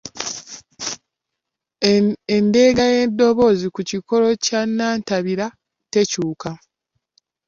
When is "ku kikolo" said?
3.75-4.27